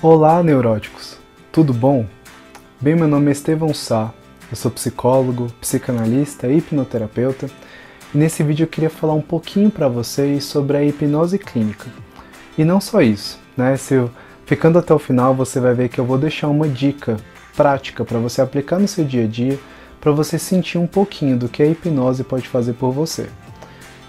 [0.00, 1.16] Olá, neuróticos!
[1.50, 2.06] Tudo bom?
[2.80, 4.14] Bem, meu nome é Estevão Sá,
[4.48, 7.50] eu sou psicólogo, psicanalista e hipnoterapeuta
[8.14, 11.86] e nesse vídeo eu queria falar um pouquinho para vocês sobre a hipnose clínica.
[12.56, 13.76] E não só isso, né?
[13.76, 14.08] Se eu,
[14.46, 17.16] ficando até o final você vai ver que eu vou deixar uma dica
[17.56, 19.58] prática para você aplicar no seu dia a dia
[20.00, 23.28] para você sentir um pouquinho do que a hipnose pode fazer por você.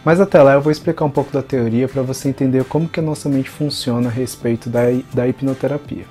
[0.04, 2.99] Mas até lá eu vou explicar um pouco da teoria para você entender como que
[2.99, 6.05] a nossa mente funciona a respeito da, da hipnoterapia.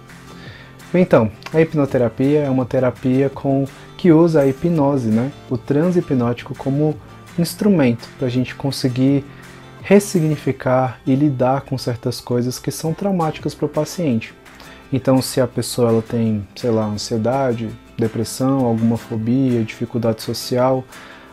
[0.93, 3.67] Então, a hipnoterapia é uma terapia com
[3.97, 6.97] que usa a hipnose, né, o transe hipnótico como
[7.39, 9.25] instrumento para a gente conseguir
[9.83, 14.35] ressignificar e lidar com certas coisas que são traumáticas para o paciente.
[14.93, 20.85] Então, se a pessoa ela tem, sei lá, ansiedade, depressão, alguma fobia, dificuldade social,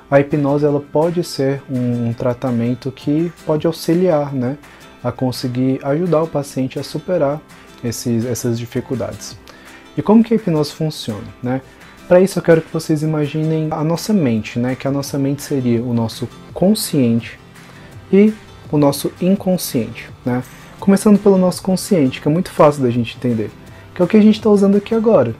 [0.09, 4.58] a hipnose ela pode ser um, um tratamento que pode auxiliar, né,
[5.04, 7.42] a conseguir ajudar o paciente a superar
[7.84, 9.38] esses, essas dificuldades.
[9.98, 11.61] E como que a hipnose funciona, né?
[12.08, 14.76] Para isso eu quero que vocês imaginem a nossa mente, né?
[14.76, 17.39] Que a nossa mente seria o nosso consciente
[18.11, 18.33] e
[18.72, 20.44] o nosso inconsciente, né?
[20.80, 23.50] Começando pelo nosso consciente, que é muito fácil da gente entender,
[23.94, 25.33] que é o que a gente está usando aqui agora.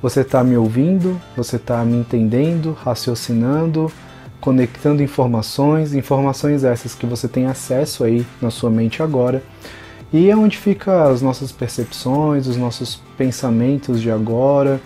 [0.00, 3.90] Você está me ouvindo, você está me entendendo, raciocinando,
[4.40, 9.42] conectando informações, informações essas que você tem acesso aí na sua mente agora.
[10.12, 14.80] E é onde fica as nossas percepções, os nossos pensamentos de agora,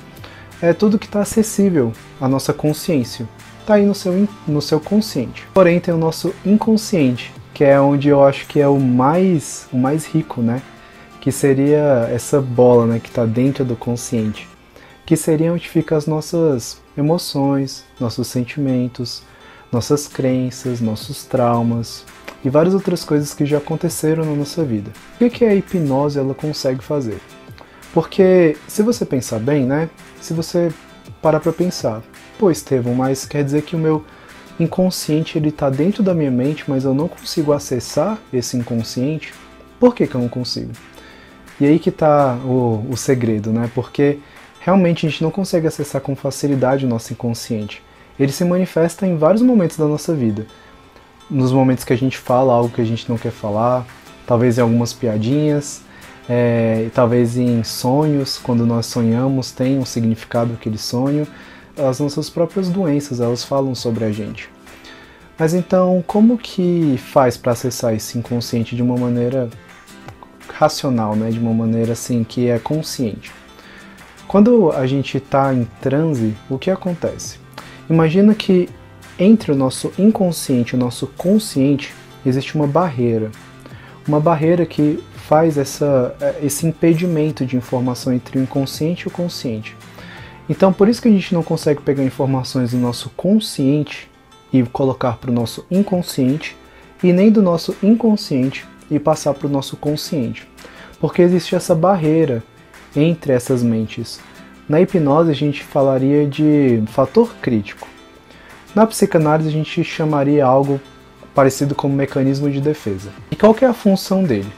[0.62, 3.29] é tudo que está acessível à nossa consciência.
[3.61, 5.47] Está aí no seu, no seu consciente.
[5.55, 9.77] Porém, tem o nosso inconsciente, que é onde eu acho que é o mais, o
[9.77, 10.62] mais rico, né?
[11.20, 14.48] Que seria essa bola né, que está dentro do consciente.
[15.05, 19.23] Que seria onde ficam as nossas emoções, nossos sentimentos,
[19.73, 22.05] nossas crenças, nossos traumas
[22.45, 24.91] e várias outras coisas que já aconteceram na nossa vida.
[25.21, 27.21] O que a hipnose ela consegue fazer?
[27.93, 29.91] Porque se você pensar bem, né?
[30.21, 30.73] Se você
[31.20, 32.03] parar para pensar,
[32.39, 34.05] pô, Estevão, mas quer dizer que o meu
[34.59, 39.33] inconsciente ele está dentro da minha mente, mas eu não consigo acessar esse inconsciente.
[39.79, 40.73] Por que, que eu não consigo?
[41.61, 43.70] E aí que está o, o segredo, né?
[43.75, 44.19] Porque
[44.61, 47.83] realmente a gente não consegue acessar com facilidade o nosso inconsciente.
[48.20, 50.47] Ele se manifesta em vários momentos da nossa vida.
[51.29, 53.85] Nos momentos que a gente fala algo que a gente não quer falar,
[54.27, 55.83] talvez em algumas piadinhas,
[56.29, 61.27] é, talvez em sonhos, quando nós sonhamos, tem um significado aquele sonho
[61.89, 64.48] as nossas próprias doenças, elas falam sobre a gente.
[65.39, 69.48] Mas então, como que faz para acessar esse inconsciente de uma maneira
[70.53, 71.30] racional, né?
[71.30, 73.33] de uma maneira assim que é consciente?
[74.29, 77.39] Quando a gente está em transe, o que acontece?
[77.90, 78.68] Imagina que
[79.18, 81.92] entre o nosso inconsciente e o nosso consciente
[82.24, 83.33] existe uma barreira.
[84.06, 89.77] Uma barreira que faz essa, esse impedimento de informação entre o inconsciente e o consciente.
[90.48, 94.08] Então, por isso que a gente não consegue pegar informações do nosso consciente
[94.52, 96.56] e colocar para o nosso inconsciente,
[97.02, 100.46] e nem do nosso inconsciente e passar para o nosso consciente,
[101.00, 102.42] porque existe essa barreira
[102.95, 104.20] entre essas mentes.
[104.70, 107.86] Na hipnose, a gente falaria de fator crítico.
[108.75, 110.81] Na psicanálise, a gente chamaria algo
[111.35, 113.11] parecido como mecanismo de defesa.
[113.30, 114.51] E qual que é a função dele?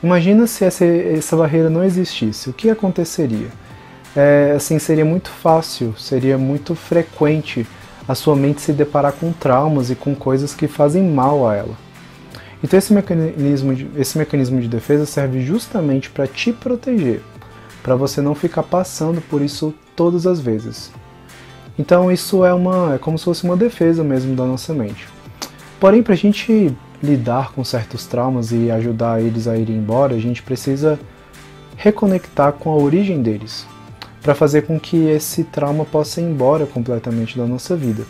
[0.00, 3.48] Imagina se essa, essa barreira não existisse, o que aconteceria?
[4.18, 7.66] é, assim, seria muito fácil, seria muito frequente
[8.06, 11.74] a sua mente se deparar com traumas e com coisas que fazem mal a ela.
[12.62, 17.22] Então esse mecanismo de, esse mecanismo de defesa serve justamente para te proteger,
[17.88, 20.92] para você não ficar passando por isso todas as vezes.
[21.78, 25.08] Então isso é uma é como se fosse uma defesa mesmo da nossa mente.
[25.80, 30.18] Porém, para a gente lidar com certos traumas e ajudar eles a irem embora, a
[30.18, 31.00] gente precisa
[31.78, 33.66] reconectar com a origem deles
[34.20, 38.04] para fazer com que esse trauma possa ir embora completamente da nossa vida.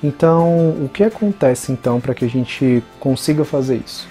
[0.00, 4.06] Então, o que acontece então para que a gente consiga fazer isso?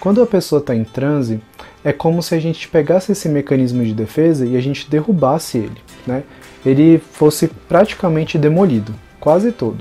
[0.00, 1.40] Quando a pessoa está em transe,
[1.86, 5.80] é como se a gente pegasse esse mecanismo de defesa e a gente derrubasse ele,
[6.04, 6.24] né?
[6.64, 9.78] Ele fosse praticamente demolido, quase todo.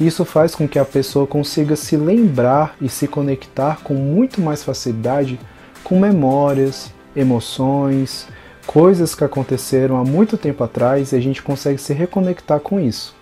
[0.00, 4.64] Isso faz com que a pessoa consiga se lembrar e se conectar com muito mais
[4.64, 5.38] facilidade
[5.84, 8.26] com memórias, emoções,
[8.66, 13.14] coisas que aconteceram há muito tempo atrás e a gente consegue se reconectar com isso.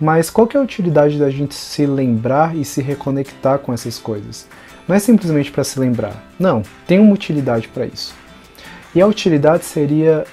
[0.00, 4.00] Mas qual que é a utilidade da gente se lembrar e se reconectar com essas
[4.00, 4.48] coisas?
[4.86, 6.22] Não é simplesmente para se lembrar.
[6.38, 8.14] Não, tem uma utilidade para isso.
[8.94, 10.24] E a utilidade seria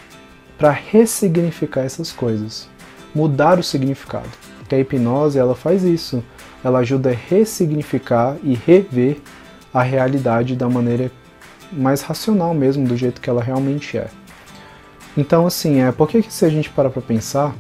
[0.58, 2.68] para ressignificar essas coisas,
[3.16, 4.30] mudar o significado.
[4.68, 6.24] Que a hipnose ela faz isso.
[6.64, 9.18] Ela ajuda a ressignificar e rever
[9.74, 11.12] a realidade da maneira
[11.72, 14.08] mais racional mesmo, do jeito que ela realmente é.
[15.18, 17.56] Então, assim, é, por que, que se a gente parar para pensar,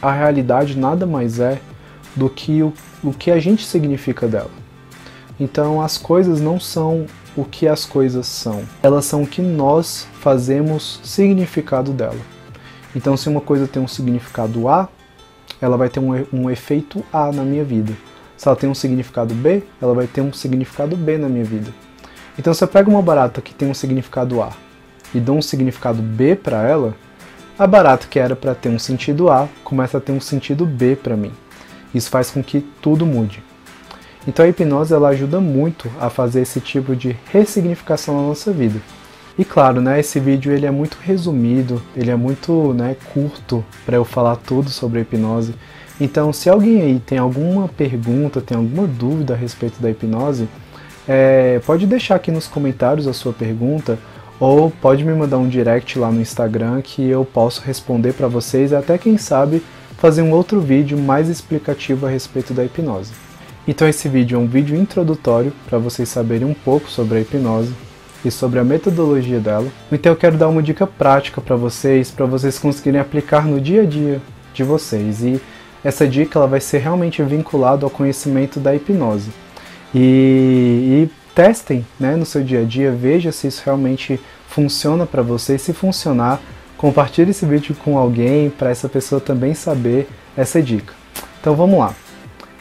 [0.00, 1.58] a realidade nada mais é
[2.14, 2.72] do que o,
[3.02, 4.59] o que a gente significa dela.
[5.40, 10.06] Então, as coisas não são o que as coisas são, elas são o que nós
[10.20, 12.20] fazemos significado dela.
[12.94, 14.86] Então, se uma coisa tem um significado A,
[15.58, 17.94] ela vai ter um, um efeito A na minha vida.
[18.36, 21.72] Se ela tem um significado B, ela vai ter um significado B na minha vida.
[22.38, 24.50] Então, se eu pego uma barata que tem um significado A
[25.14, 26.94] e dou um significado B para ela,
[27.58, 30.96] a barata que era para ter um sentido A começa a ter um sentido B
[30.96, 31.32] para mim.
[31.94, 33.42] Isso faz com que tudo mude.
[34.26, 38.80] Então a hipnose ela ajuda muito a fazer esse tipo de ressignificação na nossa vida.
[39.38, 43.96] E claro, né, esse vídeo ele é muito resumido, ele é muito né, curto para
[43.96, 45.54] eu falar tudo sobre a hipnose.
[45.98, 50.48] Então, se alguém aí tem alguma pergunta, tem alguma dúvida a respeito da hipnose,
[51.08, 53.98] é, pode deixar aqui nos comentários a sua pergunta
[54.38, 58.72] ou pode me mandar um direct lá no Instagram que eu posso responder para vocês
[58.72, 59.62] e até quem sabe
[59.98, 63.29] fazer um outro vídeo mais explicativo a respeito da hipnose.
[63.70, 67.72] Então esse vídeo é um vídeo introdutório para vocês saberem um pouco sobre a hipnose
[68.24, 69.68] e sobre a metodologia dela.
[69.92, 73.82] Então eu quero dar uma dica prática para vocês, para vocês conseguirem aplicar no dia
[73.82, 74.20] a dia
[74.52, 75.22] de vocês.
[75.22, 75.40] E
[75.84, 79.30] essa dica ela vai ser realmente vinculada ao conhecimento da hipnose.
[79.94, 84.18] E, e testem né, no seu dia a dia, veja se isso realmente
[84.48, 85.62] funciona para vocês.
[85.62, 86.40] Se funcionar,
[86.76, 90.92] compartilhe esse vídeo com alguém para essa pessoa também saber essa dica.
[91.40, 91.94] Então vamos lá.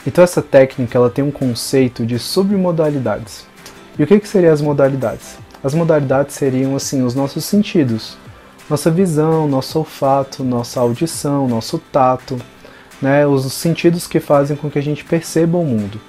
[0.06, 3.46] Então essa técnica ela tem um conceito de submodalidades.
[3.98, 5.38] E o que, que seriam as modalidades?
[5.64, 8.18] As modalidades seriam assim os nossos sentidos,
[8.70, 12.40] nossa visão, nosso olfato, nossa audição, nosso tato,
[13.02, 16.00] né, os sentidos que fazem com que a gente perceba o mundo.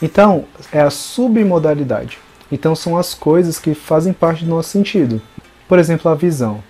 [0.00, 2.18] Então é a submodalidade.
[2.50, 5.20] Então são as coisas que fazem parte do nosso sentido.
[5.66, 6.62] Por exemplo, a visão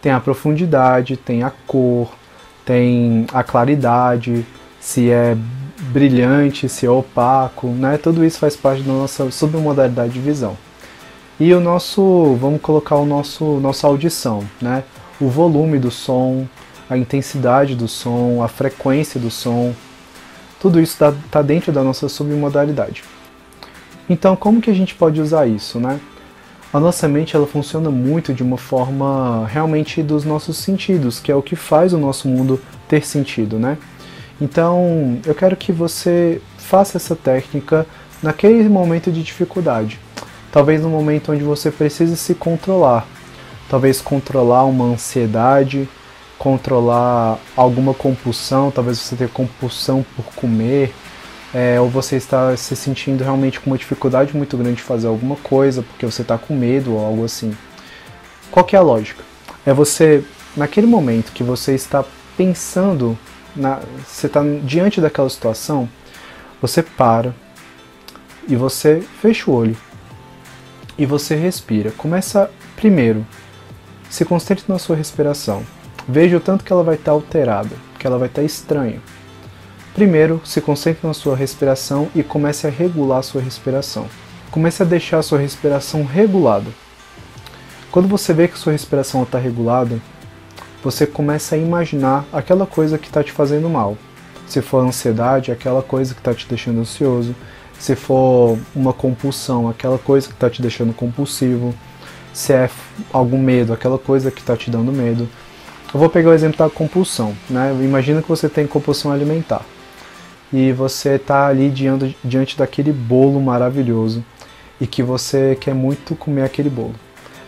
[0.00, 2.12] tem a profundidade, tem a cor,
[2.64, 4.46] tem a claridade,
[4.78, 5.36] se é
[5.94, 7.96] brilhante, se é opaco, né?
[7.96, 10.56] Tudo isso faz parte da nossa submodalidade de visão.
[11.38, 14.82] E o nosso, vamos colocar o nosso nossa audição, né?
[15.20, 16.48] O volume do som,
[16.90, 19.72] a intensidade do som, a frequência do som,
[20.60, 23.04] tudo isso está tá dentro da nossa submodalidade.
[24.10, 26.00] Então, como que a gente pode usar isso, né?
[26.72, 31.36] A nossa mente ela funciona muito de uma forma realmente dos nossos sentidos, que é
[31.36, 33.78] o que faz o nosso mundo ter sentido, né?
[34.40, 37.86] Então, eu quero que você faça essa técnica
[38.22, 40.00] naquele momento de dificuldade.
[40.50, 43.06] Talvez no momento onde você precise se controlar.
[43.68, 45.88] Talvez controlar uma ansiedade,
[46.38, 50.92] controlar alguma compulsão, talvez você tenha compulsão por comer,
[51.54, 55.36] é, ou você está se sentindo realmente com uma dificuldade muito grande de fazer alguma
[55.36, 57.56] coisa porque você está com medo ou algo assim.
[58.50, 59.22] Qual que é a lógica?
[59.64, 60.24] É você,
[60.56, 62.04] naquele momento que você está
[62.36, 63.16] pensando,
[63.54, 65.88] na, você está diante daquela situação,
[66.60, 67.34] você para
[68.48, 69.76] e você fecha o olho
[70.98, 71.90] e você respira.
[71.92, 73.26] Começa primeiro,
[74.10, 75.64] se concentre na sua respiração.
[76.06, 79.00] Veja o tanto que ela vai estar alterada, que ela vai estar estranha.
[79.94, 84.06] Primeiro, se concentre na sua respiração e comece a regular a sua respiração.
[84.50, 86.70] Comece a deixar a sua respiração regulada.
[87.90, 90.00] Quando você vê que sua respiração está regulada,
[90.84, 93.96] você começa a imaginar aquela coisa que está te fazendo mal.
[94.46, 97.34] Se for ansiedade, aquela coisa que está te deixando ansioso.
[97.78, 101.74] Se for uma compulsão, aquela coisa que está te deixando compulsivo.
[102.34, 102.68] Se é
[103.10, 105.26] algum medo, aquela coisa que está te dando medo.
[105.92, 107.34] Eu vou pegar o exemplo da compulsão.
[107.48, 107.74] Né?
[107.80, 109.64] Imagina que você tem compulsão alimentar
[110.52, 114.22] e você está ali diante, diante daquele bolo maravilhoso
[114.78, 116.94] e que você quer muito comer aquele bolo.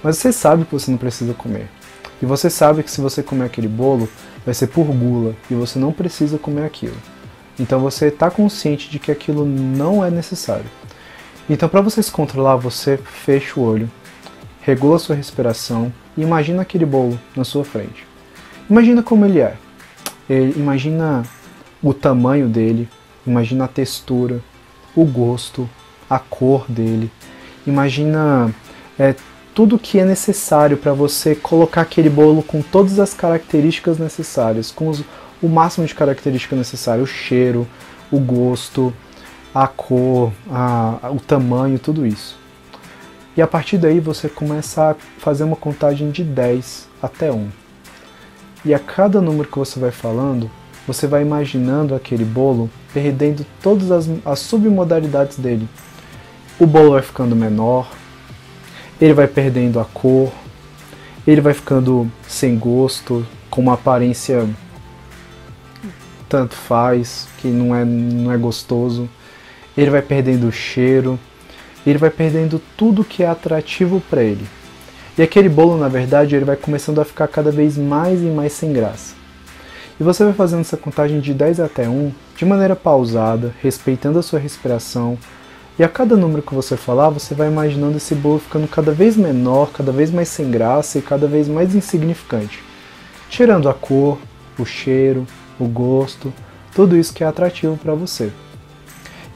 [0.02, 1.69] Mas você sabe que você não precisa comer.
[2.23, 4.08] E você sabe que se você comer aquele bolo,
[4.44, 6.96] vai ser por gula e você não precisa comer aquilo.
[7.58, 10.66] Então você está consciente de que aquilo não é necessário.
[11.49, 13.90] Então, para você se controlar, você fecha o olho,
[14.61, 18.04] regula sua respiração e imagina aquele bolo na sua frente.
[18.68, 19.56] Imagina como ele é.
[20.56, 21.23] Imagina
[21.80, 22.88] o tamanho dele,
[23.25, 24.40] imagina a textura,
[24.94, 25.70] o gosto,
[26.11, 27.12] a cor dele.
[27.64, 28.52] Imagina
[28.99, 29.14] é,
[29.57, 34.87] tudo que é necessário para você colocar aquele bolo com todas as características necessárias, com
[34.87, 35.03] os,
[35.43, 37.67] o máximo de características necessárias, o cheiro,
[38.13, 38.93] o gosto,
[39.55, 42.39] a cor, a, o tamanho, tudo isso.
[43.35, 47.49] E a partir daí você começa a fazer uma contagem de 10 até 1.
[48.63, 50.51] E a cada número que você vai falando,
[50.87, 55.67] você vai imaginando aquele bolo perdendo todas as, as submodalidades dele.
[56.61, 57.91] O bolo vai ficando menor,
[59.00, 60.33] ele vai perdendo a cor,
[61.26, 64.49] ele vai ficando sem gosto, com uma aparência
[66.29, 69.09] tanto faz, que não é, não é gostoso.
[69.76, 71.19] Ele vai perdendo o cheiro,
[71.87, 74.47] ele vai perdendo tudo que é atrativo para ele.
[75.17, 78.53] E aquele bolo, na verdade, ele vai começando a ficar cada vez mais e mais
[78.53, 79.15] sem graça.
[79.99, 84.23] E você vai fazendo essa contagem de 10 até 1 de maneira pausada, respeitando a
[84.23, 85.17] sua respiração.
[85.78, 89.14] E a cada número que você falar, você vai imaginando esse bolo ficando cada vez
[89.14, 92.64] menor, cada vez mais sem graça e cada vez mais insignificante.
[93.28, 94.18] Tirando a cor,
[94.59, 95.26] o cheiro,
[95.61, 96.33] o gosto,
[96.75, 98.33] tudo isso que é atrativo para você.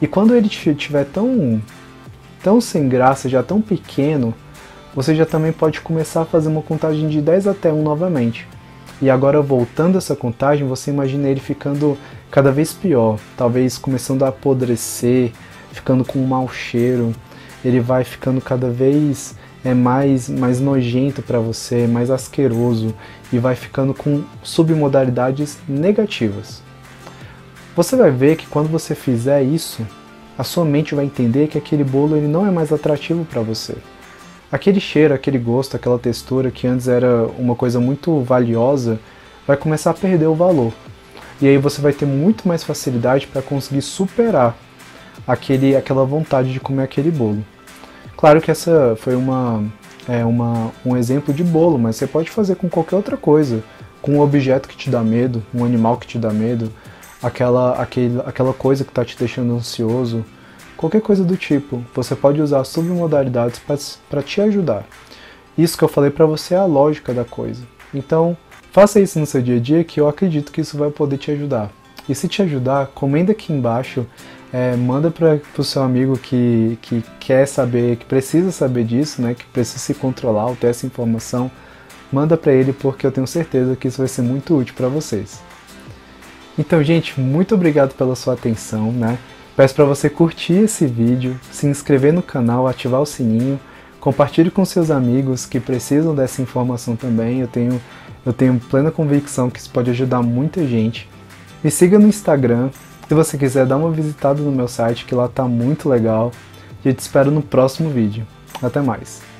[0.01, 1.61] E quando ele estiver tão,
[2.43, 4.33] tão sem graça, já tão pequeno,
[4.95, 8.47] você já também pode começar a fazer uma contagem de 10 até 1 novamente.
[8.99, 11.95] E agora voltando essa contagem, você imagina ele ficando
[12.31, 15.31] cada vez pior, talvez começando a apodrecer,
[15.71, 17.13] ficando com um mau cheiro,
[17.63, 22.95] ele vai ficando cada vez é mais mais nojento para você, mais asqueroso
[23.31, 26.63] e vai ficando com submodalidades negativas.
[27.75, 29.85] Você vai ver que quando você fizer isso,
[30.37, 33.75] a sua mente vai entender que aquele bolo ele não é mais atrativo para você
[34.51, 38.99] aquele cheiro, aquele gosto, aquela textura que antes era uma coisa muito valiosa,
[39.47, 40.73] vai começar a perder o valor.
[41.41, 44.55] E aí você vai ter muito mais facilidade para conseguir superar
[45.27, 47.43] aquele, aquela vontade de comer aquele bolo.
[48.17, 49.63] Claro que essa foi uma,
[50.07, 53.63] é uma, um exemplo de bolo, mas você pode fazer com qualquer outra coisa,
[54.01, 56.71] com um objeto que te dá medo, um animal que te dá medo,
[57.21, 60.25] aquela, aquele, aquela coisa que está te deixando ansioso,
[60.75, 61.83] qualquer coisa do tipo.
[61.93, 63.61] Você pode usar submodalidades
[64.09, 64.85] para te ajudar.
[65.57, 67.63] Isso que eu falei para você é a lógica da coisa.
[67.93, 68.35] Então,
[68.71, 71.31] faça isso no seu dia a dia que eu acredito que isso vai poder te
[71.31, 71.69] ajudar.
[72.09, 74.05] E se te ajudar, comenta aqui embaixo,
[74.53, 79.33] é, manda para o seu amigo que, que quer saber, que precisa saber disso, né,
[79.33, 81.49] que precisa se controlar ou ter essa informação.
[82.11, 85.41] Manda para ele porque eu tenho certeza que isso vai ser muito útil para vocês.
[86.59, 89.17] Então, gente, muito obrigado pela sua atenção, né?
[89.55, 93.59] Peço para você curtir esse vídeo, se inscrever no canal, ativar o sininho,
[93.99, 97.39] compartilhe com seus amigos que precisam dessa informação também.
[97.39, 97.81] Eu tenho,
[98.25, 101.09] eu tenho plena convicção que isso pode ajudar muita gente.
[101.63, 102.69] Me siga no Instagram.
[103.11, 106.31] Se você quiser dar uma visitada no meu site, que lá tá muito legal.
[106.81, 108.25] E eu te espero no próximo vídeo.
[108.63, 109.30] Até mais!